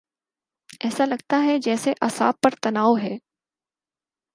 ایسا 0.81 1.05
لگتاہے 1.05 1.57
جیسے 1.57 1.93
اعصاب 2.01 2.33
پہ 2.41 2.49
تناؤ 2.61 2.95
ہے۔ 2.97 3.17